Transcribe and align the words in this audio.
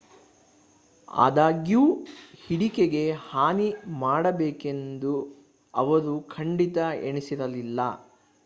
ಆದಾಗ್ಯೂ 1.07 1.81
ಹಿಡಿಕೆಗೆ 2.45 3.03
ಹಾನಿ 3.27 3.69
ಮಾಡಬೇಕೆಂದು 3.99 5.13
ಅವರು 5.73 6.15
ಖಂಡಿತ 6.29 6.77
ಎಣಿಸಿರಲಿಲ್ಲ 7.03 7.79